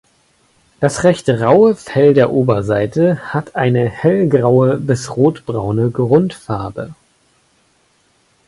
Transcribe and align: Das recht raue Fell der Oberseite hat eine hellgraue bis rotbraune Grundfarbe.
Das 0.79 1.03
recht 1.03 1.29
raue 1.29 1.75
Fell 1.75 2.15
der 2.15 2.31
Oberseite 2.31 3.19
hat 3.31 3.55
eine 3.55 3.87
hellgraue 3.87 4.77
bis 4.77 5.15
rotbraune 5.15 5.91
Grundfarbe. 5.91 6.95